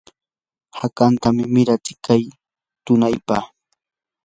[0.79, 2.13] hakatam miratsiyka
[2.85, 3.35] tunaypa.